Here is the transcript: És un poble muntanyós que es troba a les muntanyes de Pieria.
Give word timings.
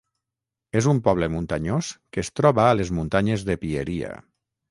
És 0.79 0.85
un 0.93 1.01
poble 1.07 1.27
muntanyós 1.33 1.91
que 2.17 2.23
es 2.25 2.33
troba 2.39 2.65
a 2.71 2.79
les 2.79 2.91
muntanyes 3.01 3.47
de 3.51 3.59
Pieria. 3.67 4.11